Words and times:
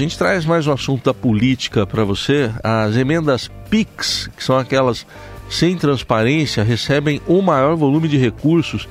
a 0.00 0.02
gente 0.02 0.16
traz 0.16 0.46
mais 0.46 0.66
um 0.66 0.72
assunto 0.72 1.04
da 1.04 1.12
política 1.12 1.86
para 1.86 2.04
você. 2.04 2.50
As 2.64 2.96
emendas 2.96 3.50
PIX, 3.68 4.30
que 4.34 4.42
são 4.42 4.56
aquelas 4.56 5.06
sem 5.50 5.76
transparência, 5.76 6.64
recebem 6.64 7.20
o 7.26 7.34
um 7.34 7.42
maior 7.42 7.76
volume 7.76 8.08
de 8.08 8.16
recursos 8.16 8.88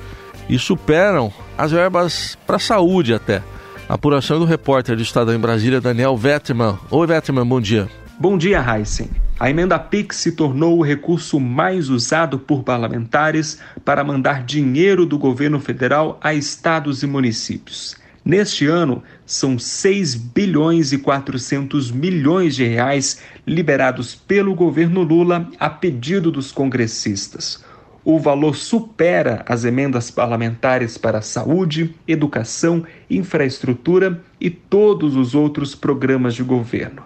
e 0.48 0.56
superam 0.56 1.32
as 1.58 1.72
verbas 1.72 2.38
para 2.46 2.60
saúde 2.60 3.12
até. 3.12 3.42
A 3.88 3.94
apuração 3.94 4.38
do 4.38 4.44
repórter 4.44 4.94
do 4.94 5.02
Estado 5.02 5.34
em 5.34 5.38
Brasília, 5.38 5.80
Daniel 5.80 6.16
Vetterman. 6.16 6.78
Oi, 6.92 7.06
Vetterman, 7.08 7.44
bom 7.44 7.60
dia. 7.60 7.88
Bom 8.16 8.38
dia, 8.38 8.64
Heisen. 8.64 9.10
A 9.40 9.50
emenda 9.50 9.80
PIX 9.80 10.14
se 10.14 10.30
tornou 10.30 10.78
o 10.78 10.84
recurso 10.84 11.40
mais 11.40 11.88
usado 11.88 12.38
por 12.38 12.62
parlamentares 12.62 13.58
para 13.84 14.04
mandar 14.04 14.44
dinheiro 14.44 15.04
do 15.04 15.18
governo 15.18 15.58
federal 15.58 16.20
a 16.22 16.32
estados 16.32 17.02
e 17.02 17.06
municípios. 17.08 17.98
Neste 18.24 18.66
ano, 18.66 19.02
são 19.24 19.58
6 19.58 20.14
bilhões 20.14 20.92
e 20.92 20.98
400 20.98 21.90
milhões 21.90 22.54
de 22.54 22.64
reais 22.64 23.22
liberados 23.46 24.14
pelo 24.14 24.54
governo 24.54 25.02
Lula 25.02 25.48
a 25.58 25.70
pedido 25.70 26.30
dos 26.30 26.52
congressistas. 26.52 27.64
O 28.04 28.18
valor 28.18 28.56
supera 28.56 29.42
as 29.46 29.64
emendas 29.64 30.10
parlamentares 30.10 30.98
para 30.98 31.22
saúde, 31.22 31.94
educação, 32.06 32.84
infraestrutura 33.08 34.22
e 34.40 34.50
todos 34.50 35.16
os 35.16 35.34
outros 35.34 35.74
programas 35.74 36.34
de 36.34 36.42
governo. 36.42 37.02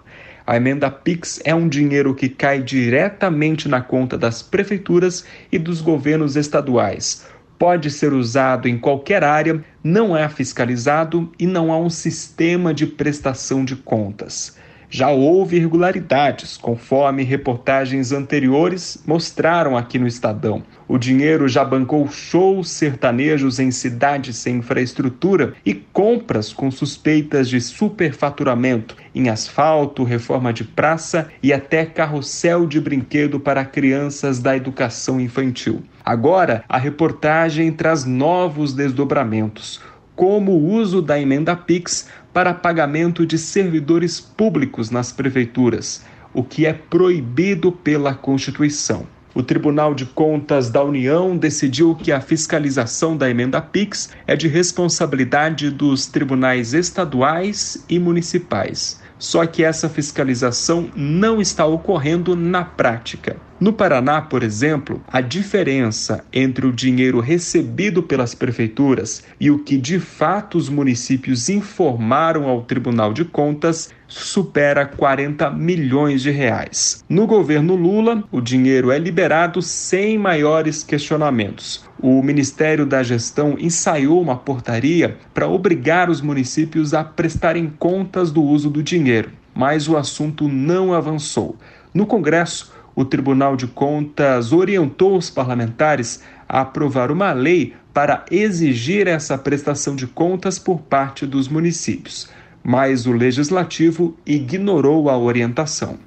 A 0.47 0.57
emenda 0.57 0.91
PIX 0.91 1.41
é 1.43 1.55
um 1.55 1.67
dinheiro 1.67 2.13
que 2.13 2.29
cai 2.29 2.61
diretamente 2.61 3.67
na 3.67 3.81
conta 3.81 4.17
das 4.17 4.43
prefeituras 4.43 5.25
e 5.51 5.57
dos 5.57 5.81
governos 5.81 6.35
estaduais. 6.35 7.25
Pode 7.57 7.89
ser 7.89 8.13
usado 8.13 8.67
em 8.67 8.77
qualquer 8.77 9.23
área, 9.23 9.63
não 9.83 10.15
é 10.15 10.27
fiscalizado 10.27 11.31
e 11.39 11.47
não 11.47 11.71
há 11.71 11.77
um 11.77 11.89
sistema 11.89 12.73
de 12.73 12.85
prestação 12.85 13.63
de 13.63 13.75
contas. 13.75 14.57
Já 14.89 15.09
houve 15.09 15.57
irregularidades, 15.57 16.57
conforme 16.57 17.23
reportagens 17.23 18.11
anteriores 18.11 19.01
mostraram 19.05 19.75
aqui 19.75 19.97
no 19.97 20.07
Estadão. 20.07 20.63
O 20.87 20.97
dinheiro 20.97 21.47
já 21.47 21.65
bancou 21.65 22.07
shows 22.07 22.69
sertanejos 22.69 23.59
em 23.59 23.71
cidades 23.71 24.35
sem 24.37 24.57
infraestrutura 24.57 25.53
e 25.65 25.73
compras 25.73 26.53
com 26.53 26.69
suspeitas 26.69 27.49
de 27.49 27.59
superfaturamento 27.59 28.95
em 29.13 29.29
asfalto, 29.29 30.03
reforma 30.03 30.53
de 30.53 30.63
praça 30.63 31.27
e 31.41 31.51
até 31.51 31.85
carrossel 31.85 32.67
de 32.67 32.79
brinquedo 32.79 33.39
para 33.39 33.65
crianças 33.65 34.39
da 34.39 34.55
educação 34.55 35.19
infantil. 35.19 35.81
Agora, 36.03 36.63
a 36.69 36.77
reportagem 36.77 37.71
traz 37.71 38.05
novos 38.05 38.73
desdobramentos 38.73 39.81
como 40.15 40.53
o 40.53 40.71
uso 40.71 41.01
da 41.01 41.19
emenda 41.19 41.55
PIX 41.55 42.07
para 42.35 42.53
pagamento 42.53 43.25
de 43.25 43.37
servidores 43.37 44.19
públicos 44.19 44.91
nas 44.91 45.09
prefeituras, 45.09 46.03
o 46.33 46.43
que 46.43 46.65
é 46.65 46.73
proibido 46.73 47.71
pela 47.71 48.13
Constituição. 48.13 49.07
O 49.33 49.41
Tribunal 49.41 49.95
de 49.95 50.05
Contas 50.05 50.69
da 50.69 50.83
União 50.83 51.37
decidiu 51.37 51.95
que 51.95 52.11
a 52.11 52.19
fiscalização 52.19 53.15
da 53.15 53.29
emenda 53.29 53.61
PIX 53.61 54.09
é 54.27 54.35
de 54.35 54.49
responsabilidade 54.49 55.71
dos 55.71 56.07
tribunais 56.07 56.73
estaduais 56.73 57.85
e 57.87 57.97
municipais. 57.97 59.01
Só 59.17 59.45
que 59.45 59.63
essa 59.63 59.87
fiscalização 59.87 60.89
não 60.93 61.39
está 61.39 61.65
ocorrendo 61.65 62.35
na 62.35 62.65
prática. 62.65 63.37
No 63.57 63.71
Paraná, 63.71 64.21
por 64.21 64.43
exemplo, 64.43 65.01
a 65.07 65.21
diferença 65.21 66.25
entre 66.33 66.67
o 66.67 66.73
dinheiro 66.73 67.21
recebido 67.21 68.03
pelas 68.03 68.35
prefeituras 68.35 69.23
e 69.39 69.49
o 69.49 69.59
que 69.59 69.77
de 69.77 69.97
fato 69.97 70.57
os 70.57 70.67
municípios 70.67 71.47
informaram 71.47 72.49
ao 72.49 72.63
Tribunal 72.63 73.13
de 73.13 73.23
Contas 73.23 73.93
supera 74.09 74.85
40 74.85 75.49
milhões 75.51 76.21
de 76.21 76.31
reais. 76.31 77.01
No 77.07 77.25
governo 77.25 77.75
Lula, 77.75 78.25
o 78.29 78.41
dinheiro 78.41 78.91
é 78.91 78.99
liberado 78.99 79.61
sem 79.61 80.17
maiores 80.17 80.83
questionamentos. 80.83 81.85
O 82.01 82.21
Ministério 82.21 82.85
da 82.85 83.01
Gestão 83.03 83.55
ensaiou 83.57 84.21
uma 84.21 84.35
portaria 84.35 85.17
para 85.33 85.47
obrigar 85.47 86.09
os 86.09 86.19
municípios 86.19 86.93
a 86.93 87.05
prestarem 87.05 87.73
contas 87.79 88.31
do 88.31 88.43
uso 88.43 88.69
do 88.69 88.83
dinheiro, 88.83 89.31
mas 89.53 89.87
o 89.87 89.95
assunto 89.95 90.49
não 90.49 90.93
avançou. 90.93 91.57
No 91.93 92.05
Congresso, 92.05 92.74
o 92.95 93.03
Tribunal 93.03 93.55
de 93.55 93.67
Contas 93.67 94.53
orientou 94.53 95.17
os 95.17 95.29
parlamentares 95.29 96.23
a 96.47 96.61
aprovar 96.61 97.11
uma 97.11 97.33
lei 97.33 97.73
para 97.93 98.25
exigir 98.29 99.07
essa 99.07 99.37
prestação 99.37 99.95
de 99.95 100.07
contas 100.07 100.59
por 100.59 100.81
parte 100.81 101.25
dos 101.25 101.47
municípios, 101.47 102.29
mas 102.63 103.05
o 103.05 103.11
legislativo 103.11 104.17
ignorou 104.25 105.09
a 105.09 105.17
orientação. 105.17 105.97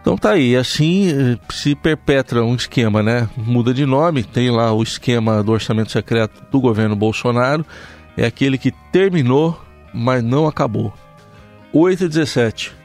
Então 0.00 0.16
tá 0.16 0.32
aí, 0.32 0.56
assim 0.56 1.10
eh, 1.10 1.38
se 1.50 1.74
perpetra 1.74 2.42
um 2.42 2.54
esquema, 2.54 3.02
né? 3.02 3.28
Muda 3.36 3.74
de 3.74 3.84
nome, 3.84 4.24
tem 4.24 4.50
lá 4.50 4.72
o 4.72 4.82
esquema 4.82 5.42
do 5.42 5.52
orçamento 5.52 5.92
secreto 5.92 6.42
do 6.50 6.60
governo 6.60 6.96
Bolsonaro, 6.96 7.66
é 8.16 8.24
aquele 8.24 8.56
que 8.56 8.72
terminou, 8.90 9.60
mas 9.92 10.22
não 10.22 10.46
acabou. 10.46 10.92
8 11.72 12.04
e 12.04 12.08
17. 12.08 12.79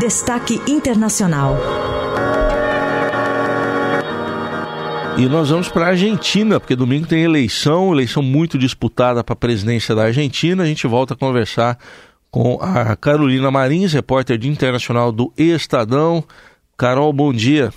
Destaque 0.00 0.58
Internacional. 0.66 1.58
E 5.18 5.28
nós 5.28 5.50
vamos 5.50 5.68
para 5.68 5.84
a 5.84 5.88
Argentina, 5.88 6.58
porque 6.58 6.74
domingo 6.74 7.06
tem 7.06 7.22
eleição, 7.22 7.92
eleição 7.92 8.22
muito 8.22 8.56
disputada 8.56 9.22
para 9.22 9.34
a 9.34 9.36
presidência 9.36 9.94
da 9.94 10.04
Argentina. 10.04 10.62
A 10.62 10.66
gente 10.66 10.86
volta 10.86 11.12
a 11.12 11.16
conversar 11.18 11.78
com 12.30 12.58
a 12.62 12.96
Carolina 12.96 13.50
Marins, 13.50 13.92
repórter 13.92 14.38
de 14.38 14.48
internacional 14.48 15.12
do 15.12 15.34
Estadão. 15.36 16.24
Carol, 16.78 17.12
bom 17.12 17.30
dia. 17.30 17.70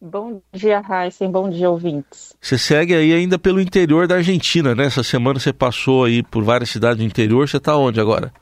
Bom 0.00 0.42
dia, 0.52 0.82
Heisen. 0.90 1.30
Bom 1.30 1.48
dia, 1.48 1.70
ouvintes. 1.70 2.34
Você 2.40 2.58
segue 2.58 2.96
aí 2.96 3.12
ainda 3.12 3.38
pelo 3.38 3.60
interior 3.60 4.08
da 4.08 4.16
Argentina, 4.16 4.74
né? 4.74 4.86
Essa 4.86 5.04
semana 5.04 5.38
você 5.38 5.52
passou 5.52 6.02
aí 6.02 6.24
por 6.24 6.42
várias 6.42 6.70
cidades 6.70 6.98
do 6.98 7.04
interior. 7.04 7.48
Você 7.48 7.58
está 7.58 7.76
onde 7.76 8.00
agora? 8.00 8.32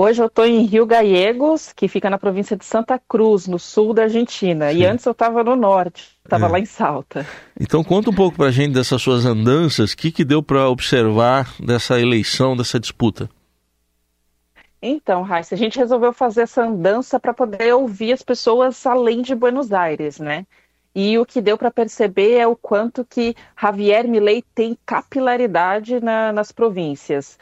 Hoje 0.00 0.22
eu 0.22 0.26
estou 0.26 0.46
em 0.46 0.62
Rio 0.62 0.86
Gallegos, 0.86 1.72
que 1.72 1.88
fica 1.88 2.08
na 2.08 2.16
província 2.16 2.56
de 2.56 2.64
Santa 2.64 3.00
Cruz, 3.00 3.48
no 3.48 3.58
sul 3.58 3.92
da 3.92 4.04
Argentina. 4.04 4.70
Sim. 4.70 4.78
E 4.78 4.86
antes 4.86 5.04
eu 5.04 5.10
estava 5.10 5.42
no 5.42 5.56
norte, 5.56 6.16
estava 6.24 6.46
é. 6.46 6.48
lá 6.48 6.60
em 6.60 6.64
Salta. 6.64 7.26
Então 7.58 7.82
conta 7.82 8.08
um 8.08 8.14
pouco 8.14 8.36
para 8.36 8.46
a 8.46 8.50
gente 8.52 8.74
dessas 8.74 9.02
suas 9.02 9.26
andanças. 9.26 9.90
O 9.90 9.96
que, 9.96 10.12
que 10.12 10.24
deu 10.24 10.40
para 10.40 10.68
observar 10.68 11.52
dessa 11.58 11.98
eleição, 11.98 12.56
dessa 12.56 12.78
disputa? 12.78 13.28
Então, 14.80 15.22
Raíssa, 15.22 15.56
a 15.56 15.58
gente 15.58 15.76
resolveu 15.76 16.12
fazer 16.12 16.42
essa 16.42 16.62
andança 16.62 17.18
para 17.18 17.34
poder 17.34 17.74
ouvir 17.74 18.12
as 18.12 18.22
pessoas 18.22 18.86
além 18.86 19.20
de 19.20 19.34
Buenos 19.34 19.72
Aires, 19.72 20.20
né? 20.20 20.46
E 20.94 21.18
o 21.18 21.26
que 21.26 21.40
deu 21.40 21.58
para 21.58 21.72
perceber 21.72 22.36
é 22.36 22.46
o 22.46 22.54
quanto 22.54 23.04
que 23.04 23.34
Javier 23.60 24.06
Milei 24.06 24.44
tem 24.54 24.78
capilaridade 24.86 25.98
na, 25.98 26.32
nas 26.32 26.52
províncias. 26.52 27.36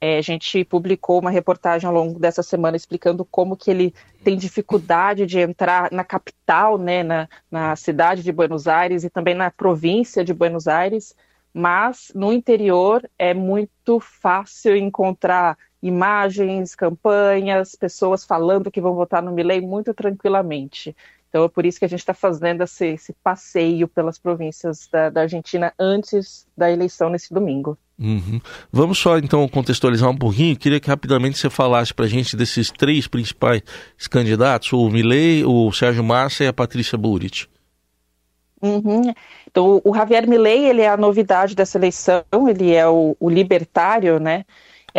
É, 0.00 0.18
a 0.18 0.22
gente 0.22 0.64
publicou 0.64 1.20
uma 1.20 1.30
reportagem 1.30 1.88
ao 1.88 1.94
longo 1.94 2.18
dessa 2.18 2.42
semana 2.42 2.76
explicando 2.76 3.24
como 3.24 3.56
que 3.56 3.70
ele 3.70 3.94
tem 4.22 4.36
dificuldade 4.36 5.24
de 5.24 5.38
entrar 5.38 5.90
na 5.90 6.04
capital, 6.04 6.76
né, 6.76 7.02
na, 7.02 7.28
na 7.50 7.76
cidade 7.76 8.22
de 8.22 8.30
Buenos 8.30 8.68
Aires 8.68 9.04
e 9.04 9.10
também 9.10 9.34
na 9.34 9.50
província 9.50 10.22
de 10.24 10.34
Buenos 10.34 10.68
Aires, 10.68 11.14
mas 11.52 12.12
no 12.14 12.32
interior 12.32 13.08
é 13.18 13.32
muito 13.32 13.98
fácil 13.98 14.76
encontrar 14.76 15.56
imagens, 15.82 16.74
campanhas, 16.74 17.74
pessoas 17.74 18.24
falando 18.24 18.70
que 18.70 18.80
vão 18.80 18.94
votar 18.94 19.22
no 19.22 19.32
Milley 19.32 19.60
muito 19.60 19.94
tranquilamente. 19.94 20.94
Então 21.36 21.44
é 21.44 21.48
por 21.50 21.66
isso 21.66 21.78
que 21.78 21.84
a 21.84 21.88
gente 21.88 21.98
está 21.98 22.14
fazendo 22.14 22.62
esse, 22.62 22.86
esse, 22.86 23.12
passeio 23.22 23.86
pelas 23.86 24.18
províncias 24.18 24.88
da, 24.90 25.10
da, 25.10 25.20
Argentina 25.20 25.70
antes 25.78 26.46
da 26.56 26.72
eleição 26.72 27.10
nesse 27.10 27.34
domingo. 27.34 27.76
Uhum. 27.98 28.40
Vamos 28.72 28.96
só 28.96 29.18
então 29.18 29.46
contextualizar 29.46 30.08
um 30.08 30.16
pouquinho. 30.16 30.56
Queria 30.56 30.80
que 30.80 30.88
rapidamente 30.88 31.36
você 31.36 31.50
falasse 31.50 31.92
para 31.92 32.06
a 32.06 32.08
gente 32.08 32.34
desses 32.38 32.70
três 32.70 33.06
principais 33.06 33.60
candidatos: 34.10 34.72
o 34.72 34.88
Milley, 34.88 35.44
o 35.44 35.70
Sérgio 35.72 36.02
Massa 36.02 36.44
e 36.44 36.46
a 36.46 36.54
Patrícia 36.54 36.96
Bullrich. 36.96 37.46
Uhum. 38.62 39.12
Então, 39.46 39.82
o 39.84 39.94
Javier 39.94 40.26
Milei, 40.26 40.64
ele 40.64 40.80
é 40.80 40.88
a 40.88 40.96
novidade 40.96 41.54
dessa 41.54 41.76
eleição, 41.76 42.24
ele 42.48 42.72
é 42.72 42.88
o, 42.88 43.14
o 43.20 43.28
libertário, 43.28 44.18
né? 44.18 44.46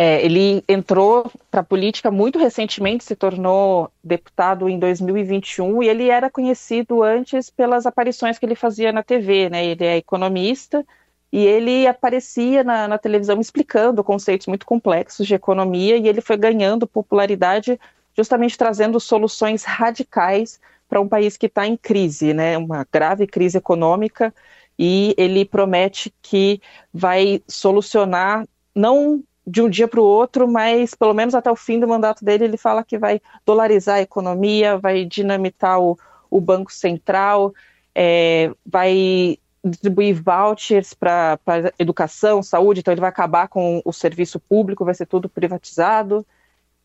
É, 0.00 0.24
ele 0.24 0.62
entrou 0.68 1.28
para 1.50 1.60
a 1.60 1.64
política 1.64 2.08
muito 2.08 2.38
recentemente, 2.38 3.02
se 3.02 3.16
tornou 3.16 3.90
deputado 4.02 4.68
em 4.68 4.78
2021 4.78 5.82
e 5.82 5.88
ele 5.88 6.08
era 6.08 6.30
conhecido 6.30 7.02
antes 7.02 7.50
pelas 7.50 7.84
aparições 7.84 8.38
que 8.38 8.46
ele 8.46 8.54
fazia 8.54 8.92
na 8.92 9.02
TV, 9.02 9.50
né? 9.50 9.66
Ele 9.66 9.84
é 9.84 9.96
economista 9.96 10.86
e 11.32 11.44
ele 11.44 11.84
aparecia 11.88 12.62
na, 12.62 12.86
na 12.86 12.96
televisão 12.96 13.40
explicando 13.40 14.04
conceitos 14.04 14.46
muito 14.46 14.64
complexos 14.64 15.26
de 15.26 15.34
economia 15.34 15.96
e 15.96 16.06
ele 16.06 16.20
foi 16.20 16.36
ganhando 16.36 16.86
popularidade 16.86 17.76
justamente 18.16 18.56
trazendo 18.56 19.00
soluções 19.00 19.64
radicais 19.64 20.60
para 20.88 21.00
um 21.00 21.08
país 21.08 21.36
que 21.36 21.46
está 21.46 21.66
em 21.66 21.76
crise, 21.76 22.32
né? 22.32 22.56
Uma 22.56 22.86
grave 22.92 23.26
crise 23.26 23.58
econômica 23.58 24.32
e 24.78 25.12
ele 25.18 25.44
promete 25.44 26.14
que 26.22 26.62
vai 26.94 27.42
solucionar, 27.48 28.46
não 28.72 29.24
de 29.48 29.62
um 29.62 29.68
dia 29.68 29.88
para 29.88 30.00
o 30.00 30.04
outro, 30.04 30.46
mas 30.46 30.94
pelo 30.94 31.14
menos 31.14 31.34
até 31.34 31.50
o 31.50 31.56
fim 31.56 31.80
do 31.80 31.88
mandato 31.88 32.24
dele, 32.24 32.44
ele 32.44 32.56
fala 32.58 32.84
que 32.84 32.98
vai 32.98 33.20
dolarizar 33.46 33.96
a 33.96 34.02
economia, 34.02 34.76
vai 34.76 35.04
dinamitar 35.04 35.80
o, 35.80 35.98
o 36.30 36.40
Banco 36.40 36.72
Central, 36.72 37.54
é, 37.94 38.52
vai 38.64 39.38
distribuir 39.64 40.22
vouchers 40.22 40.92
para 40.92 41.38
educação, 41.78 42.42
saúde, 42.42 42.80
então 42.80 42.92
ele 42.92 43.00
vai 43.00 43.10
acabar 43.10 43.48
com 43.48 43.80
o 43.84 43.92
serviço 43.92 44.38
público, 44.38 44.84
vai 44.84 44.94
ser 44.94 45.06
tudo 45.06 45.28
privatizado. 45.28 46.26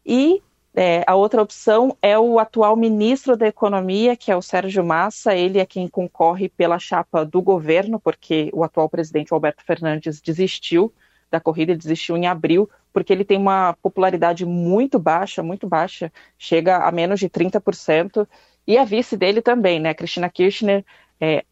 E 0.05 0.41
é, 0.73 1.03
a 1.05 1.15
outra 1.15 1.41
opção 1.41 1.95
é 2.01 2.17
o 2.17 2.39
atual 2.39 2.75
ministro 2.75 3.37
da 3.37 3.47
Economia, 3.47 4.15
que 4.15 4.31
é 4.31 4.35
o 4.35 4.41
Sérgio 4.41 4.83
Massa. 4.83 5.35
Ele 5.35 5.59
é 5.59 5.65
quem 5.65 5.87
concorre 5.87 6.49
pela 6.49 6.79
chapa 6.79 7.25
do 7.25 7.41
governo, 7.41 7.99
porque 7.99 8.49
o 8.53 8.63
atual 8.63 8.89
presidente, 8.89 9.33
Alberto 9.33 9.63
Fernandes, 9.63 10.19
desistiu 10.19 10.91
da 11.33 11.39
corrida, 11.39 11.71
ele 11.71 11.79
desistiu 11.79 12.15
em 12.15 12.27
abril, 12.27 12.69
porque 12.93 13.11
ele 13.11 13.25
tem 13.25 13.37
uma 13.37 13.73
popularidade 13.81 14.45
muito 14.45 14.99
baixa, 14.99 15.41
muito 15.41 15.67
baixa, 15.67 16.11
chega 16.37 16.77
a 16.77 16.91
menos 16.91 17.19
de 17.19 17.27
30%. 17.27 18.27
E 18.67 18.77
a 18.77 18.85
vice 18.85 19.17
dele 19.17 19.41
também, 19.41 19.79
né, 19.79 19.93
Cristina 19.95 20.29
Kirchner, 20.29 20.85
é, 21.19 21.43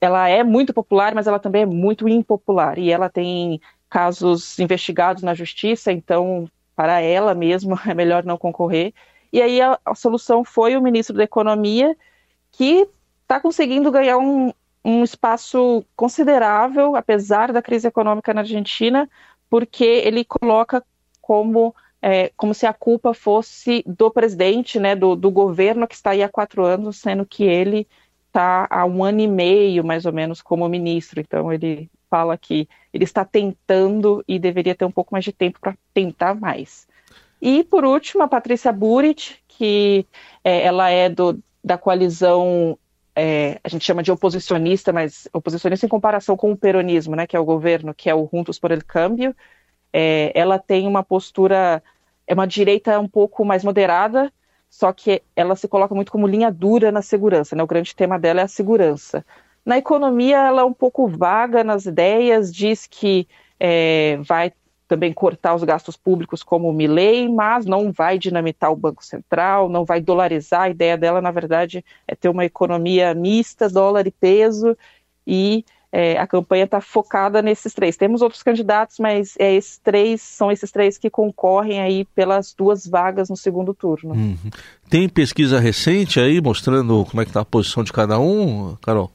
ela 0.00 0.28
é 0.28 0.42
muito 0.42 0.74
popular, 0.74 1.14
mas 1.14 1.26
ela 1.28 1.38
também 1.38 1.62
é 1.62 1.66
muito 1.66 2.08
impopular. 2.08 2.78
E 2.78 2.90
ela 2.90 3.08
tem 3.08 3.60
casos 3.88 4.58
investigados 4.58 5.22
na 5.22 5.34
justiça, 5.34 5.92
então 5.92 6.50
para 6.74 7.00
ela 7.00 7.34
mesma 7.34 7.80
é 7.86 7.94
melhor 7.94 8.24
não 8.24 8.36
concorrer. 8.36 8.92
E 9.32 9.40
aí 9.40 9.60
a, 9.60 9.78
a 9.84 9.94
solução 9.94 10.44
foi 10.44 10.76
o 10.76 10.82
ministro 10.82 11.16
da 11.16 11.24
Economia, 11.24 11.96
que 12.50 12.88
está 13.22 13.38
conseguindo 13.38 13.90
ganhar 13.92 14.18
um, 14.18 14.52
um 14.84 15.02
espaço 15.02 15.84
considerável, 15.96 16.96
apesar 16.96 17.52
da 17.52 17.62
crise 17.62 17.88
econômica 17.88 18.32
na 18.32 18.40
Argentina, 18.42 19.08
porque 19.50 19.84
ele 19.84 20.24
coloca 20.24 20.84
como, 21.20 21.74
é, 22.00 22.30
como 22.36 22.54
se 22.54 22.66
a 22.66 22.72
culpa 22.72 23.12
fosse 23.12 23.82
do 23.86 24.10
presidente, 24.10 24.78
né, 24.78 24.94
do, 24.94 25.14
do 25.14 25.30
governo 25.30 25.86
que 25.86 25.94
está 25.94 26.10
aí 26.10 26.22
há 26.22 26.28
quatro 26.28 26.64
anos, 26.64 26.98
sendo 26.98 27.26
que 27.26 27.44
ele 27.44 27.86
está 28.28 28.66
há 28.70 28.84
um 28.84 29.02
ano 29.04 29.20
e 29.20 29.26
meio, 29.28 29.84
mais 29.84 30.06
ou 30.06 30.12
menos, 30.12 30.40
como 30.40 30.68
ministro. 30.68 31.20
Então, 31.20 31.52
ele 31.52 31.90
fala 32.08 32.36
que 32.38 32.68
ele 32.92 33.04
está 33.04 33.24
tentando 33.24 34.24
e 34.26 34.38
deveria 34.38 34.74
ter 34.74 34.84
um 34.84 34.90
pouco 34.90 35.12
mais 35.12 35.24
de 35.24 35.32
tempo 35.32 35.58
para 35.60 35.76
tentar 35.92 36.34
mais. 36.34 36.86
E, 37.40 37.62
por 37.64 37.84
último, 37.84 38.22
a 38.22 38.28
Patrícia 38.28 38.72
Burit, 38.72 39.42
que 39.46 40.06
é, 40.42 40.62
ela 40.62 40.90
é 40.90 41.08
do, 41.08 41.38
da 41.62 41.78
coalizão, 41.78 42.78
é, 43.18 43.58
a 43.64 43.68
gente 43.68 43.84
chama 43.84 44.00
de 44.00 44.12
oposicionista, 44.12 44.92
mas 44.92 45.26
oposicionista 45.32 45.84
em 45.84 45.88
comparação 45.88 46.36
com 46.36 46.52
o 46.52 46.56
peronismo, 46.56 47.16
né, 47.16 47.26
que 47.26 47.36
é 47.36 47.40
o 47.40 47.44
governo, 47.44 47.92
que 47.92 48.08
é 48.08 48.14
o 48.14 48.28
Juntos 48.32 48.60
por 48.60 48.70
el 48.70 48.84
Cambio. 48.84 49.34
É, 49.92 50.30
ela 50.34 50.56
tem 50.56 50.86
uma 50.86 51.02
postura, 51.02 51.82
é 52.28 52.34
uma 52.34 52.46
direita 52.46 53.00
um 53.00 53.08
pouco 53.08 53.44
mais 53.44 53.64
moderada, 53.64 54.32
só 54.70 54.92
que 54.92 55.20
ela 55.34 55.56
se 55.56 55.66
coloca 55.66 55.96
muito 55.96 56.12
como 56.12 56.28
linha 56.28 56.52
dura 56.52 56.92
na 56.92 57.02
segurança, 57.02 57.56
né? 57.56 57.62
O 57.62 57.66
grande 57.66 57.96
tema 57.96 58.18
dela 58.18 58.40
é 58.40 58.44
a 58.44 58.48
segurança. 58.48 59.26
Na 59.66 59.76
economia, 59.76 60.36
ela 60.36 60.62
é 60.62 60.64
um 60.64 60.72
pouco 60.72 61.08
vaga 61.08 61.64
nas 61.64 61.86
ideias, 61.86 62.54
diz 62.54 62.86
que 62.86 63.26
é, 63.58 64.18
vai 64.22 64.52
também 64.88 65.12
cortar 65.12 65.54
os 65.54 65.62
gastos 65.62 65.96
públicos 65.96 66.42
como 66.42 66.72
Milley, 66.72 67.28
mas 67.28 67.66
não 67.66 67.92
vai 67.92 68.18
dinamitar 68.18 68.72
o 68.72 68.76
Banco 68.76 69.04
Central, 69.04 69.68
não 69.68 69.84
vai 69.84 70.00
dolarizar. 70.00 70.62
A 70.62 70.70
ideia 70.70 70.96
dela, 70.96 71.20
na 71.20 71.30
verdade, 71.30 71.84
é 72.06 72.14
ter 72.14 72.30
uma 72.30 72.46
economia 72.46 73.14
mista, 73.14 73.68
dólar 73.68 74.06
e 74.06 74.10
peso, 74.10 74.76
e 75.26 75.64
é, 75.92 76.18
a 76.18 76.26
campanha 76.26 76.64
está 76.64 76.80
focada 76.80 77.42
nesses 77.42 77.72
três. 77.74 77.96
Temos 77.96 78.22
outros 78.22 78.42
candidatos, 78.42 78.98
mas 78.98 79.34
é, 79.38 79.54
esses 79.54 79.78
três 79.78 80.22
são 80.22 80.50
esses 80.50 80.70
três 80.70 80.96
que 80.96 81.10
concorrem 81.10 81.80
aí 81.80 82.04
pelas 82.06 82.54
duas 82.54 82.86
vagas 82.86 83.28
no 83.28 83.36
segundo 83.36 83.74
turno. 83.74 84.14
Uhum. 84.14 84.36
Tem 84.88 85.08
pesquisa 85.08 85.60
recente 85.60 86.18
aí 86.18 86.40
mostrando 86.40 87.04
como 87.04 87.20
é 87.20 87.24
que 87.24 87.30
está 87.30 87.40
a 87.40 87.44
posição 87.44 87.84
de 87.84 87.92
cada 87.92 88.18
um, 88.18 88.76
Carol? 88.82 89.10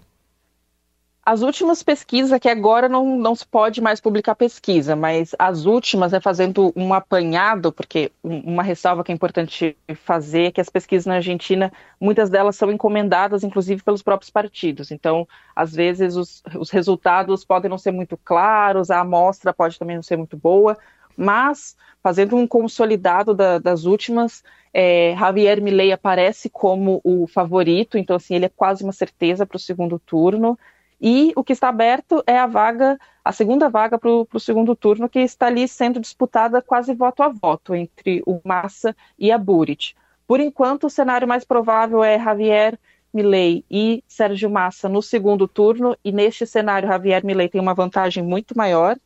As 1.25 1.41
últimas 1.41 1.81
pesquisas, 1.81 2.37
que 2.37 2.49
agora 2.49 2.89
não, 2.89 3.17
não 3.17 3.33
se 3.33 3.47
pode 3.47 3.79
mais 3.79 4.01
publicar 4.01 4.35
pesquisa, 4.35 4.93
mas 4.93 5.33
as 5.39 5.65
últimas 5.65 6.11
é 6.11 6.19
fazendo 6.19 6.73
um 6.75 6.93
apanhado, 6.93 7.71
porque 7.71 8.11
uma 8.21 8.61
ressalva 8.61 9.05
que 9.05 9.11
é 9.11 9.15
importante 9.15 9.77
fazer 9.95 10.47
é 10.47 10.51
que 10.51 10.59
as 10.59 10.67
pesquisas 10.67 11.05
na 11.05 11.15
Argentina, 11.15 11.71
muitas 11.99 12.29
delas 12.29 12.57
são 12.57 12.69
encomendadas, 12.69 13.41
inclusive, 13.41 13.81
pelos 13.81 14.01
próprios 14.01 14.29
partidos. 14.29 14.91
Então, 14.91 15.25
às 15.55 15.73
vezes, 15.73 16.17
os, 16.17 16.43
os 16.59 16.69
resultados 16.69 17.45
podem 17.45 17.69
não 17.69 17.77
ser 17.77 17.91
muito 17.91 18.17
claros, 18.17 18.91
a 18.91 18.99
amostra 18.99 19.53
pode 19.53 19.79
também 19.79 19.95
não 19.95 20.03
ser 20.03 20.17
muito 20.17 20.35
boa, 20.35 20.77
mas, 21.15 21.77
fazendo 22.01 22.35
um 22.35 22.45
consolidado 22.45 23.33
da, 23.33 23.59
das 23.59 23.85
últimas, 23.85 24.43
é, 24.73 25.15
Javier 25.17 25.61
Milei 25.61 25.93
aparece 25.93 26.49
como 26.49 26.99
o 27.01 27.27
favorito, 27.27 27.97
então, 27.97 28.17
assim, 28.17 28.35
ele 28.35 28.45
é 28.45 28.49
quase 28.49 28.83
uma 28.83 28.91
certeza 28.91 29.45
para 29.45 29.55
o 29.55 29.59
segundo 29.59 29.97
turno. 29.97 30.59
E 31.05 31.33
o 31.35 31.43
que 31.43 31.51
está 31.51 31.67
aberto 31.67 32.23
é 32.25 32.39
a 32.39 32.47
vaga, 32.47 32.97
a 33.25 33.33
segunda 33.33 33.69
vaga 33.69 33.99
para 33.99 34.09
o 34.09 34.39
segundo 34.39 34.73
turno, 34.73 35.09
que 35.09 35.19
está 35.19 35.47
ali 35.47 35.67
sendo 35.67 35.99
disputada 35.99 36.61
quase 36.61 36.93
voto 36.93 37.21
a 37.21 37.27
voto 37.27 37.75
entre 37.75 38.23
o 38.25 38.39
Massa 38.41 38.95
e 39.19 39.29
a 39.29 39.37
Burit. 39.37 39.97
Por 40.25 40.39
enquanto, 40.39 40.87
o 40.87 40.89
cenário 40.89 41.27
mais 41.27 41.43
provável 41.43 42.01
é 42.01 42.17
Javier 42.17 42.79
Milei 43.13 43.65
e 43.69 44.01
Sérgio 44.07 44.49
Massa 44.49 44.87
no 44.87 45.01
segundo 45.01 45.45
turno, 45.45 45.93
e 46.05 46.11
neste 46.13 46.47
cenário, 46.47 46.87
Javier 46.87 47.25
Milei 47.25 47.49
tem 47.49 47.59
uma 47.59 47.73
vantagem 47.73 48.23
muito 48.23 48.57
maior. 48.57 48.97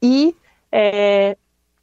E 0.00 0.32
é, 0.70 1.36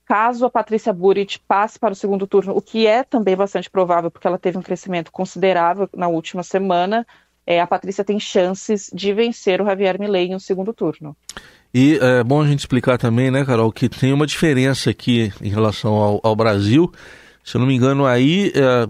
caso 0.06 0.46
a 0.46 0.50
Patrícia 0.50 0.94
Burit 0.94 1.38
passe 1.46 1.78
para 1.78 1.92
o 1.92 1.96
segundo 1.96 2.26
turno, 2.26 2.56
o 2.56 2.62
que 2.62 2.88
é 2.88 3.04
também 3.04 3.36
bastante 3.36 3.70
provável, 3.70 4.10
porque 4.10 4.26
ela 4.26 4.40
teve 4.40 4.58
um 4.58 4.62
crescimento 4.62 5.12
considerável 5.12 5.90
na 5.94 6.08
última 6.08 6.44
semana, 6.44 7.06
é, 7.46 7.60
a 7.60 7.68
Patrícia 7.68 8.04
tem 8.04 8.20
chances 8.20 8.90
de 8.94 9.14
vencer 9.14 9.62
o 9.62 9.66
Javier 9.66 10.00
Milei 10.00 10.30
no 10.30 10.40
segundo 10.40 10.74
turno. 10.74 11.16
E 11.74 11.98
é 12.02 12.24
bom 12.24 12.42
a 12.42 12.48
gente 12.48 12.60
explicar 12.60 12.98
também, 12.98 13.32
né, 13.32 13.44
Carol, 13.44 13.72
que 13.72 13.90
tem 13.90 14.14
uma 14.14 14.28
diferença 14.28 14.92
aqui 14.92 15.34
em 15.42 15.50
relação 15.50 15.96
ao, 15.96 16.20
ao 16.24 16.36
Brasil. 16.36 16.92
Se 17.44 17.56
eu 17.56 17.60
não 17.60 17.68
me 17.68 17.76
engano, 17.76 18.06
aí 18.06 18.54
é, 18.56 18.88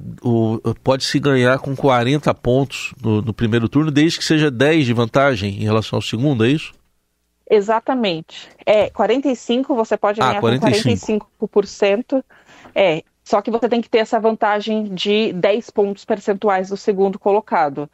pode-se 0.84 1.18
ganhar 1.18 1.58
com 1.60 1.76
40 1.76 2.32
pontos 2.36 2.94
no, 3.02 3.22
no, 3.22 3.34
primeiro 3.34 3.68
turno, 3.68 3.90
desde 3.90 4.20
que 4.20 4.26
seja 4.26 4.52
10 4.52 4.86
de 4.86 4.94
vantagem 4.94 5.56
em 5.56 5.64
relação 5.64 5.98
ao 5.98 6.02
segundo, 6.02 6.46
é 6.46 6.50
isso? 6.50 6.74
Exatamente. 7.50 8.50
É, 8.66 8.90
45 8.90 9.76
você 9.76 9.98
pode 9.98 10.22
ah, 10.22 10.28
ganhar 10.28 10.40
45. 10.42 11.28
com 11.40 11.48
45%. 11.48 12.24
É, 12.76 13.04
só 13.24 13.42
que 13.42 13.50
você 13.50 13.68
tem 13.68 13.82
que 13.82 13.90
ter 13.90 14.00
essa 14.00 14.20
vantagem 14.20 14.94
de 14.94 15.34
10 15.34 15.70
pontos 15.72 16.06
percentuais 16.06 16.70
do 16.70 16.78
segundo 16.78 17.18
colocado. 17.18 17.90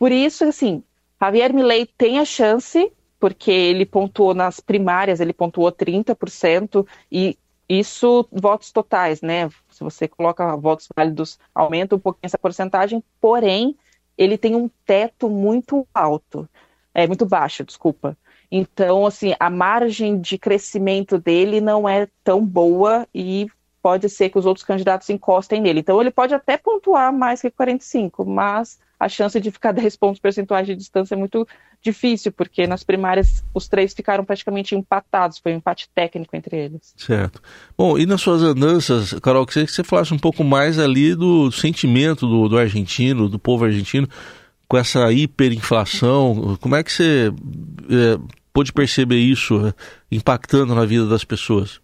Por 0.00 0.10
isso, 0.10 0.44
assim, 0.44 0.82
Javier 1.20 1.52
Milei 1.52 1.84
tem 1.84 2.18
a 2.18 2.24
chance, 2.24 2.90
porque 3.18 3.50
ele 3.50 3.84
pontuou 3.84 4.32
nas 4.32 4.58
primárias, 4.58 5.20
ele 5.20 5.34
pontuou 5.34 5.70
30%, 5.70 6.86
e 7.12 7.36
isso, 7.68 8.26
votos 8.32 8.72
totais, 8.72 9.20
né? 9.20 9.50
Se 9.70 9.84
você 9.84 10.08
coloca 10.08 10.56
votos 10.56 10.88
válidos, 10.96 11.38
aumenta 11.54 11.96
um 11.96 11.98
pouquinho 11.98 12.24
essa 12.24 12.38
porcentagem, 12.38 13.04
porém, 13.20 13.76
ele 14.16 14.38
tem 14.38 14.56
um 14.56 14.70
teto 14.86 15.28
muito 15.28 15.86
alto, 15.92 16.48
é 16.94 17.06
muito 17.06 17.26
baixo, 17.26 17.62
desculpa. 17.62 18.16
Então, 18.50 19.04
assim, 19.04 19.34
a 19.38 19.50
margem 19.50 20.18
de 20.18 20.38
crescimento 20.38 21.18
dele 21.18 21.60
não 21.60 21.86
é 21.86 22.08
tão 22.24 22.42
boa 22.42 23.06
e 23.14 23.48
pode 23.82 24.08
ser 24.08 24.30
que 24.30 24.38
os 24.38 24.46
outros 24.46 24.64
candidatos 24.64 25.10
encostem 25.10 25.60
nele. 25.60 25.80
Então, 25.80 26.00
ele 26.00 26.10
pode 26.10 26.32
até 26.32 26.56
pontuar 26.56 27.12
mais 27.12 27.42
que 27.42 27.50
45, 27.50 28.24
mas 28.24 28.78
a 29.00 29.08
chance 29.08 29.40
de 29.40 29.50
ficar 29.50 29.72
10 29.72 29.96
pontos 29.96 30.20
percentuais 30.20 30.66
de 30.66 30.76
distância 30.76 31.14
é 31.14 31.18
muito 31.18 31.48
difícil, 31.82 32.30
porque 32.30 32.66
nas 32.66 32.84
primárias 32.84 33.42
os 33.54 33.66
três 33.66 33.94
ficaram 33.94 34.24
praticamente 34.24 34.74
empatados, 34.74 35.38
foi 35.38 35.54
um 35.54 35.56
empate 35.56 35.88
técnico 35.94 36.36
entre 36.36 36.56
eles. 36.56 36.94
Certo. 36.96 37.40
Bom, 37.76 37.98
e 37.98 38.04
nas 38.04 38.20
suas 38.20 38.42
andanças, 38.42 39.14
Carol, 39.14 39.46
queria 39.46 39.64
que 39.64 39.72
você 39.72 39.82
falasse 39.82 40.12
um 40.12 40.18
pouco 40.18 40.44
mais 40.44 40.78
ali 40.78 41.14
do 41.14 41.50
sentimento 41.50 42.26
do, 42.26 42.48
do 42.48 42.58
argentino, 42.58 43.28
do 43.28 43.38
povo 43.38 43.64
argentino, 43.64 44.06
com 44.68 44.76
essa 44.76 45.10
hiperinflação, 45.10 46.56
como 46.60 46.76
é 46.76 46.84
que 46.84 46.92
você 46.92 47.32
é, 47.88 48.20
pôde 48.52 48.72
perceber 48.72 49.18
isso 49.18 49.66
é, 49.66 49.74
impactando 50.12 50.74
na 50.74 50.84
vida 50.84 51.06
das 51.06 51.24
pessoas? 51.24 51.80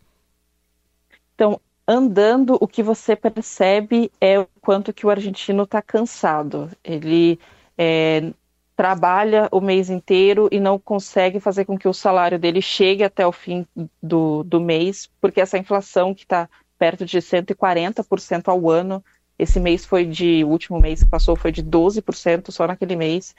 Então, 1.35 1.61
andando, 1.87 2.59
o 2.61 2.67
que 2.67 2.83
você 2.83 3.15
percebe 3.15 4.11
é 4.21 4.39
o 4.41 4.47
quanto 4.61 4.93
que 4.93 5.07
o 5.07 5.11
argentino 5.11 5.63
está 5.63 5.81
cansado. 5.81 6.71
Ele 6.83 7.39
é, 7.79 8.33
trabalha 8.77 9.49
o 9.53 9.61
mês 9.61 9.89
inteiro 9.89 10.49
e 10.51 10.61
não 10.61 10.79
consegue 10.79 11.41
fazer 11.41 11.65
com 11.65 11.79
que 11.79 11.89
o 11.89 11.95
salário 11.95 12.39
dele 12.39 12.61
chegue 12.61 13.05
até 13.05 13.27
o 13.27 13.33
fim 13.33 13.67
do, 14.03 14.43
do 14.45 14.61
mês, 14.61 15.09
porque 15.21 15.41
essa 15.41 15.59
inflação 15.59 16.15
que 16.15 16.25
está 16.25 16.49
perto 16.79 17.07
de 17.07 17.19
140% 17.19 18.49
ao 18.49 18.69
ano, 18.69 19.03
esse 19.39 19.61
mês 19.61 19.85
foi 19.85 20.05
de, 20.05 20.45
o 20.45 20.49
último 20.49 20.81
mês 20.81 21.03
que 21.03 21.09
passou 21.09 21.37
foi 21.37 21.53
de 21.53 21.63
12% 21.63 22.51
só 22.51 22.67
naquele 22.67 22.97
mês. 22.97 23.35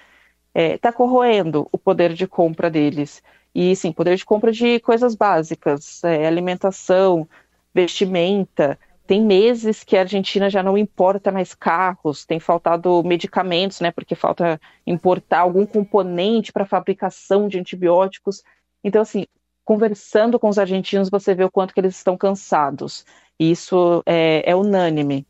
está 0.55 0.89
é, 0.89 0.91
corroendo 0.91 1.67
o 1.71 1.77
poder 1.77 2.13
de 2.13 2.27
compra 2.27 2.69
deles. 2.69 3.21
E 3.53 3.75
sim, 3.75 3.91
poder 3.91 4.15
de 4.15 4.25
compra 4.25 4.51
de 4.51 4.79
coisas 4.79 5.15
básicas, 5.15 6.03
é, 6.03 6.27
alimentação, 6.27 7.27
vestimenta. 7.77 8.79
Tem 9.05 9.21
meses 9.21 9.83
que 9.83 9.95
a 9.95 10.01
Argentina 10.01 10.49
já 10.49 10.63
não 10.63 10.77
importa 10.77 11.31
mais 11.31 11.53
carros, 11.53 12.25
tem 12.25 12.39
faltado 12.39 13.03
medicamentos, 13.03 13.79
né? 13.79 13.91
Porque 13.91 14.15
falta 14.15 14.59
importar 14.85 15.41
algum 15.41 15.65
componente 15.65 16.51
para 16.51 16.65
fabricação 16.65 17.47
de 17.47 17.59
antibióticos. 17.59 18.43
Então, 18.83 19.01
assim, 19.01 19.25
conversando 19.63 20.39
com 20.39 20.49
os 20.49 20.57
argentinos, 20.57 21.09
você 21.09 21.35
vê 21.35 21.43
o 21.43 21.51
quanto 21.51 21.73
que 21.73 21.79
eles 21.79 21.95
estão 21.95 22.17
cansados. 22.17 23.05
Isso 23.39 24.01
é, 24.05 24.43
é 24.43 24.55
unânime. 24.55 25.25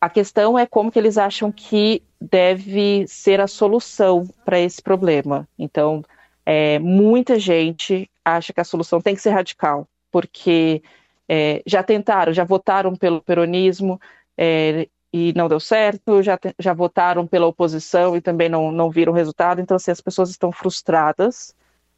A 0.00 0.10
questão 0.10 0.58
é 0.58 0.66
como 0.66 0.92
que 0.92 0.98
eles 0.98 1.16
acham 1.16 1.50
que 1.50 2.02
deve 2.20 3.04
ser 3.08 3.40
a 3.40 3.48
solução 3.48 4.28
para 4.44 4.60
esse 4.60 4.80
problema. 4.80 5.48
Então, 5.58 6.04
é, 6.44 6.78
muita 6.78 7.38
gente 7.38 8.08
acha 8.24 8.52
que 8.52 8.60
a 8.60 8.64
solução 8.64 9.00
tem 9.00 9.14
que 9.14 9.22
ser 9.22 9.30
radical, 9.30 9.88
porque 10.12 10.82
é, 11.28 11.62
já 11.66 11.82
tentaram, 11.82 12.32
já 12.32 12.44
votaram 12.44 12.96
pelo 12.96 13.20
peronismo 13.20 14.00
é, 14.36 14.88
e 15.12 15.32
não 15.34 15.48
deu 15.48 15.60
certo, 15.60 16.22
já, 16.22 16.38
já 16.58 16.72
votaram 16.72 17.26
pela 17.26 17.46
oposição 17.46 18.16
e 18.16 18.20
também 18.20 18.48
não, 18.48 18.72
não 18.72 18.90
viram 18.90 19.12
resultado, 19.12 19.60
então 19.60 19.76
assim, 19.76 19.90
as 19.90 20.00
pessoas 20.00 20.30
estão 20.30 20.50
frustradas. 20.52 21.54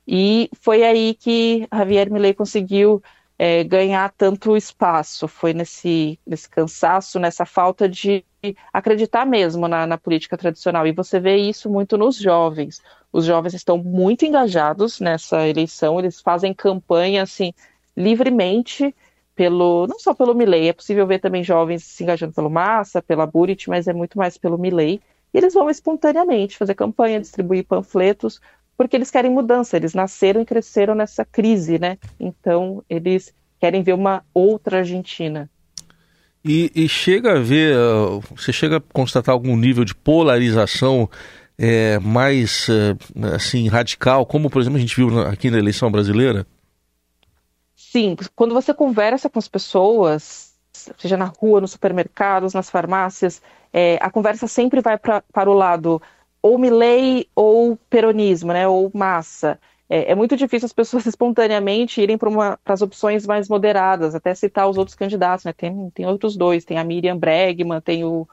E 0.06 0.50
foi 0.60 0.82
aí 0.82 1.14
que 1.14 1.68
Javier 1.72 2.10
Milei 2.10 2.34
conseguiu 2.34 3.02
é, 3.38 3.64
ganhar 3.64 4.12
tanto 4.16 4.56
espaço, 4.56 5.26
foi 5.26 5.54
nesse, 5.54 6.18
nesse 6.26 6.48
cansaço, 6.48 7.18
nessa 7.18 7.46
falta 7.46 7.88
de 7.88 8.24
acreditar 8.72 9.26
mesmo 9.26 9.68
na, 9.68 9.86
na, 9.86 9.98
política 9.98 10.36
tradicional. 10.36 10.86
E 10.86 10.92
você 10.92 11.20
vê 11.20 11.36
isso 11.36 11.70
muito 11.70 11.96
nos 11.96 12.16
jovens. 12.16 12.82
Os 13.12 13.24
jovens 13.24 13.54
estão 13.54 13.78
muito 13.78 14.24
engajados 14.24 15.00
nessa 15.00 15.46
eleição, 15.48 15.98
eles 15.98 16.20
fazem 16.20 16.52
campanha 16.54 17.22
assim 17.22 17.52
livremente 17.96 18.94
pelo 19.40 19.86
não 19.86 19.98
só 19.98 20.12
pelo 20.12 20.34
Milley, 20.34 20.68
é 20.68 20.72
possível 20.74 21.06
ver 21.06 21.18
também 21.18 21.42
jovens 21.42 21.82
se 21.82 22.02
engajando 22.02 22.34
pelo 22.34 22.50
Massa, 22.50 23.00
pela 23.00 23.24
Burit, 23.24 23.70
mas 23.70 23.88
é 23.88 23.92
muito 23.94 24.18
mais 24.18 24.36
pelo 24.36 24.58
Milley. 24.58 25.00
E 25.32 25.38
eles 25.38 25.54
vão 25.54 25.70
espontaneamente 25.70 26.58
fazer 26.58 26.74
campanha, 26.74 27.18
distribuir 27.18 27.64
panfletos, 27.64 28.38
porque 28.76 28.94
eles 28.94 29.10
querem 29.10 29.30
mudança, 29.30 29.78
eles 29.78 29.94
nasceram 29.94 30.42
e 30.42 30.44
cresceram 30.44 30.94
nessa 30.94 31.24
crise, 31.24 31.78
né? 31.78 31.96
Então, 32.20 32.84
eles 32.86 33.32
querem 33.58 33.82
ver 33.82 33.94
uma 33.94 34.22
outra 34.34 34.80
Argentina. 34.80 35.48
E, 36.44 36.70
e 36.74 36.86
chega 36.86 37.38
a 37.38 37.40
ver, 37.40 37.74
uh, 37.78 38.22
você 38.36 38.52
chega 38.52 38.76
a 38.76 38.82
constatar 38.92 39.32
algum 39.32 39.56
nível 39.56 39.86
de 39.86 39.94
polarização 39.94 41.08
é, 41.56 41.98
mais 41.98 42.68
uh, 42.68 43.34
assim 43.34 43.68
radical, 43.68 44.26
como 44.26 44.50
por 44.50 44.60
exemplo 44.60 44.76
a 44.76 44.80
gente 44.80 44.96
viu 44.96 45.18
aqui 45.20 45.50
na 45.50 45.58
eleição 45.58 45.90
brasileira? 45.90 46.46
Sim, 47.92 48.14
quando 48.36 48.54
você 48.54 48.72
conversa 48.72 49.28
com 49.28 49.40
as 49.40 49.48
pessoas, 49.48 50.56
seja 50.72 51.16
na 51.16 51.24
rua, 51.24 51.60
nos 51.60 51.72
supermercados, 51.72 52.54
nas 52.54 52.70
farmácias, 52.70 53.42
é, 53.72 53.98
a 54.00 54.08
conversa 54.08 54.46
sempre 54.46 54.80
vai 54.80 54.96
pra, 54.96 55.22
para 55.32 55.50
o 55.50 55.54
lado 55.54 56.00
ou 56.40 56.56
Milley 56.56 57.28
ou 57.34 57.76
peronismo, 57.90 58.52
né, 58.52 58.68
ou 58.68 58.92
massa. 58.94 59.58
É, 59.88 60.12
é 60.12 60.14
muito 60.14 60.36
difícil 60.36 60.66
as 60.66 60.72
pessoas 60.72 61.04
espontaneamente 61.06 62.00
irem 62.00 62.16
para 62.16 62.60
as 62.64 62.80
opções 62.80 63.26
mais 63.26 63.48
moderadas, 63.48 64.14
até 64.14 64.32
citar 64.36 64.70
os 64.70 64.78
outros 64.78 64.94
candidatos, 64.94 65.44
né, 65.44 65.52
tem, 65.52 65.90
tem 65.90 66.06
outros 66.06 66.36
dois, 66.36 66.64
tem 66.64 66.78
a 66.78 66.84
Miriam 66.84 67.18
Bregman, 67.18 67.80
tem 67.80 68.04
o, 68.04 68.24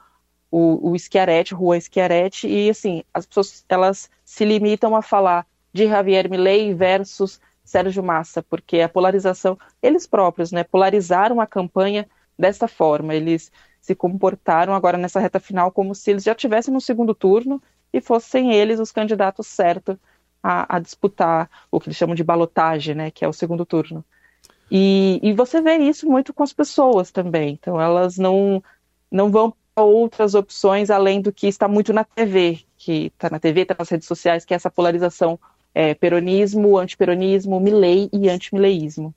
o, 0.52 0.92
o 0.92 0.96
Schiaretti, 0.96 1.56
Juan 1.56 1.80
Schiaretti, 1.80 2.46
e 2.46 2.70
assim, 2.70 3.02
as 3.12 3.26
pessoas 3.26 3.64
elas 3.68 4.08
se 4.24 4.44
limitam 4.44 4.94
a 4.94 5.02
falar 5.02 5.44
de 5.72 5.88
Javier 5.88 6.30
Milley 6.30 6.72
versus 6.74 7.40
Sérgio 7.68 8.02
Massa, 8.02 8.42
porque 8.42 8.80
a 8.80 8.88
polarização, 8.88 9.58
eles 9.82 10.06
próprios, 10.06 10.50
né, 10.50 10.64
polarizaram 10.64 11.40
a 11.40 11.46
campanha 11.46 12.08
desta 12.38 12.66
forma, 12.66 13.14
eles 13.14 13.52
se 13.80 13.94
comportaram 13.94 14.74
agora 14.74 14.96
nessa 14.96 15.20
reta 15.20 15.38
final 15.38 15.70
como 15.70 15.94
se 15.94 16.10
eles 16.10 16.24
já 16.24 16.34
tivessem 16.34 16.72
no 16.72 16.80
segundo 16.80 17.14
turno 17.14 17.62
e 17.92 18.00
fossem 18.00 18.54
eles 18.54 18.80
os 18.80 18.90
candidatos 18.90 19.46
certos 19.46 19.96
a, 20.42 20.76
a, 20.76 20.78
disputar 20.78 21.50
o 21.70 21.78
que 21.78 21.88
eles 21.88 21.96
chamam 21.96 22.14
de 22.14 22.24
balotagem, 22.24 22.94
né, 22.94 23.10
que 23.10 23.24
é 23.24 23.28
o 23.28 23.32
segundo 23.32 23.66
turno. 23.66 24.04
E, 24.70 25.20
e 25.22 25.32
você 25.34 25.60
vê 25.60 25.76
isso 25.76 26.08
muito 26.08 26.32
com 26.32 26.42
as 26.42 26.52
pessoas 26.52 27.10
também. 27.10 27.58
Então 27.60 27.80
elas 27.80 28.16
não 28.18 28.62
não 29.10 29.30
vão 29.30 29.54
para 29.74 29.84
outras 29.84 30.34
opções 30.34 30.90
além 30.90 31.20
do 31.20 31.32
que 31.32 31.46
está 31.46 31.66
muito 31.68 31.92
na 31.92 32.04
TV, 32.04 32.60
que 32.76 33.06
está 33.06 33.30
na 33.30 33.38
TV, 33.38 33.62
está 33.62 33.76
nas 33.78 33.88
redes 33.88 34.06
sociais, 34.06 34.44
que 34.44 34.54
é 34.54 34.56
essa 34.56 34.70
polarização 34.70 35.38
é, 35.78 35.94
peronismo, 35.94 36.76
antiperonismo, 36.76 37.60
milei 37.60 38.08
e 38.12 38.28
antimileísmo. 38.28 39.14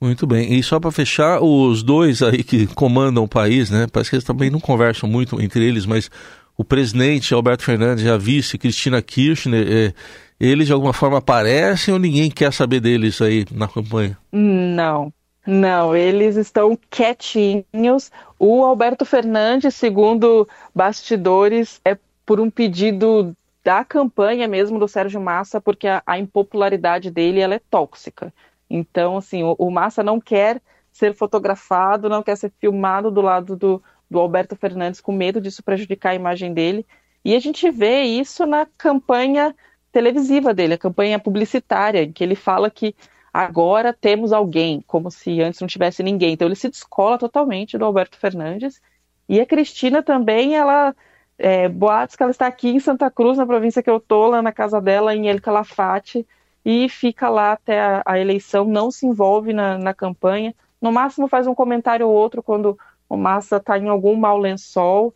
Muito 0.00 0.24
bem. 0.24 0.56
E 0.56 0.62
só 0.62 0.78
para 0.78 0.92
fechar, 0.92 1.42
os 1.42 1.82
dois 1.82 2.22
aí 2.22 2.44
que 2.44 2.68
comandam 2.68 3.24
o 3.24 3.28
país, 3.28 3.68
né? 3.68 3.88
Parece 3.90 4.10
que 4.10 4.14
eles 4.14 4.24
também 4.24 4.50
não 4.50 4.60
conversam 4.60 5.08
muito 5.08 5.42
entre 5.42 5.66
eles, 5.66 5.84
mas 5.84 6.08
o 6.56 6.62
presidente 6.62 7.34
Alberto 7.34 7.64
Fernandes 7.64 8.04
e 8.04 8.08
a 8.08 8.16
vice 8.16 8.56
Cristina 8.56 9.02
Kirchner, 9.02 9.66
é, 9.68 9.94
eles 10.38 10.68
de 10.68 10.72
alguma 10.72 10.92
forma 10.92 11.18
aparecem 11.18 11.92
ou 11.92 11.98
ninguém 11.98 12.30
quer 12.30 12.52
saber 12.52 12.78
deles 12.78 13.20
aí 13.20 13.44
na 13.50 13.66
campanha? 13.66 14.16
Não, 14.30 15.12
não, 15.44 15.96
eles 15.96 16.36
estão 16.36 16.78
quietinhos. 16.88 18.12
O 18.38 18.64
Alberto 18.64 19.04
Fernandes, 19.04 19.74
segundo 19.74 20.48
bastidores, 20.72 21.80
é 21.84 21.98
por 22.24 22.38
um 22.38 22.48
pedido 22.48 23.34
da 23.64 23.84
campanha 23.84 24.48
mesmo 24.48 24.78
do 24.78 24.88
Sérgio 24.88 25.20
Massa, 25.20 25.60
porque 25.60 25.86
a, 25.86 26.02
a 26.06 26.18
impopularidade 26.18 27.10
dele 27.10 27.40
ela 27.40 27.54
é 27.54 27.60
tóxica. 27.70 28.32
Então, 28.68 29.18
assim, 29.18 29.42
o, 29.42 29.54
o 29.58 29.70
Massa 29.70 30.02
não 30.02 30.20
quer 30.20 30.60
ser 30.90 31.14
fotografado, 31.14 32.08
não 32.08 32.22
quer 32.22 32.36
ser 32.36 32.52
filmado 32.60 33.10
do 33.10 33.20
lado 33.20 33.56
do, 33.56 33.82
do 34.10 34.18
Alberto 34.18 34.56
Fernandes 34.56 35.00
com 35.00 35.12
medo 35.12 35.40
disso 35.40 35.62
prejudicar 35.62 36.10
a 36.10 36.14
imagem 36.14 36.52
dele. 36.52 36.86
E 37.24 37.34
a 37.34 37.38
gente 37.38 37.70
vê 37.70 38.02
isso 38.02 38.46
na 38.46 38.66
campanha 38.76 39.54
televisiva 39.92 40.52
dele, 40.52 40.74
a 40.74 40.78
campanha 40.78 41.18
publicitária, 41.18 42.02
em 42.02 42.12
que 42.12 42.24
ele 42.24 42.34
fala 42.34 42.70
que 42.70 42.94
agora 43.32 43.92
temos 43.92 44.32
alguém, 44.32 44.82
como 44.86 45.10
se 45.10 45.40
antes 45.40 45.60
não 45.60 45.68
tivesse 45.68 46.02
ninguém. 46.02 46.32
Então 46.32 46.48
ele 46.48 46.56
se 46.56 46.68
descola 46.68 47.18
totalmente 47.18 47.78
do 47.78 47.84
Alberto 47.84 48.18
Fernandes. 48.18 48.80
E 49.28 49.40
a 49.40 49.46
Cristina 49.46 50.02
também, 50.02 50.56
ela 50.56 50.94
é, 51.42 51.68
boatos 51.68 52.14
que 52.14 52.22
ela 52.22 52.30
está 52.30 52.46
aqui 52.46 52.68
em 52.68 52.78
Santa 52.78 53.10
Cruz, 53.10 53.36
na 53.36 53.44
província 53.44 53.82
que 53.82 53.90
eu 53.90 53.98
tô, 53.98 54.28
lá 54.28 54.40
na 54.40 54.52
casa 54.52 54.80
dela, 54.80 55.12
em 55.12 55.26
El 55.28 55.40
Calafate, 55.40 56.24
e 56.64 56.88
fica 56.88 57.28
lá 57.28 57.52
até 57.52 57.80
a, 57.80 58.02
a 58.06 58.18
eleição, 58.18 58.64
não 58.64 58.92
se 58.92 59.04
envolve 59.04 59.52
na, 59.52 59.76
na 59.76 59.92
campanha. 59.92 60.54
No 60.80 60.92
máximo 60.92 61.26
faz 61.26 61.48
um 61.48 61.54
comentário 61.54 62.06
ou 62.06 62.14
outro 62.14 62.44
quando 62.44 62.78
o 63.08 63.16
Massa 63.16 63.56
está 63.56 63.76
em 63.76 63.88
algum 63.88 64.14
mau 64.14 64.38
lençol, 64.38 65.12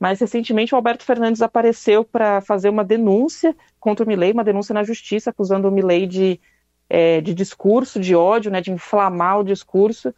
mas 0.00 0.18
recentemente 0.18 0.74
o 0.74 0.76
Alberto 0.76 1.04
Fernandes 1.04 1.42
apareceu 1.42 2.02
para 2.02 2.40
fazer 2.40 2.70
uma 2.70 2.82
denúncia 2.82 3.54
contra 3.78 4.02
o 4.02 4.08
Milei, 4.08 4.32
uma 4.32 4.44
denúncia 4.44 4.72
na 4.72 4.82
justiça, 4.82 5.28
acusando 5.28 5.68
o 5.68 5.70
Milei 5.70 6.06
de, 6.06 6.40
é, 6.88 7.20
de 7.20 7.34
discurso, 7.34 8.00
de 8.00 8.16
ódio, 8.16 8.50
né, 8.50 8.62
de 8.62 8.72
inflamar 8.72 9.40
o 9.40 9.44
discurso, 9.44 10.14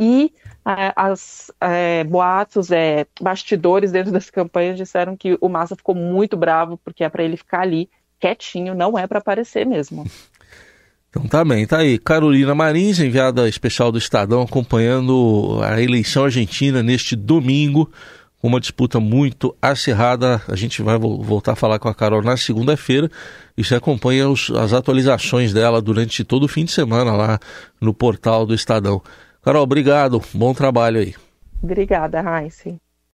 e 0.00 0.32
é, 0.66 0.92
as 0.96 1.50
é, 1.60 2.02
boatos, 2.04 2.70
é, 2.70 3.06
bastidores 3.20 3.92
dentro 3.92 4.10
das 4.10 4.30
campanhas 4.30 4.78
disseram 4.78 5.14
que 5.14 5.36
o 5.38 5.48
Massa 5.48 5.76
ficou 5.76 5.94
muito 5.94 6.38
bravo, 6.38 6.78
porque 6.82 7.04
é 7.04 7.08
para 7.10 7.22
ele 7.22 7.36
ficar 7.36 7.60
ali 7.60 7.90
quietinho, 8.18 8.74
não 8.74 8.98
é 8.98 9.06
para 9.06 9.18
aparecer 9.18 9.66
mesmo. 9.66 10.06
Então 11.10 11.26
tá 11.26 11.44
bem, 11.44 11.66
tá 11.66 11.78
aí. 11.78 11.98
Carolina 11.98 12.54
Marins, 12.54 12.98
enviada 12.98 13.46
especial 13.46 13.92
do 13.92 13.98
Estadão, 13.98 14.42
acompanhando 14.42 15.60
a 15.62 15.80
eleição 15.82 16.24
argentina 16.24 16.82
neste 16.82 17.14
domingo, 17.14 17.90
uma 18.42 18.60
disputa 18.60 18.98
muito 19.00 19.54
acirrada. 19.60 20.40
A 20.48 20.56
gente 20.56 20.80
vai 20.82 20.96
voltar 20.98 21.52
a 21.52 21.56
falar 21.56 21.78
com 21.78 21.88
a 21.88 21.94
Carol 21.94 22.22
na 22.22 22.36
segunda-feira 22.36 23.10
e 23.56 23.62
você 23.62 23.74
acompanha 23.74 24.30
os, 24.30 24.50
as 24.50 24.72
atualizações 24.72 25.52
dela 25.52 25.82
durante 25.82 26.24
todo 26.24 26.44
o 26.44 26.48
fim 26.48 26.64
de 26.64 26.70
semana 26.72 27.12
lá 27.12 27.38
no 27.80 27.92
portal 27.92 28.46
do 28.46 28.54
Estadão. 28.54 29.02
Carol, 29.42 29.62
obrigado, 29.62 30.20
bom 30.34 30.52
trabalho 30.52 31.00
aí. 31.00 31.14
Obrigada, 31.62 32.20
Raíssa. 32.20 32.78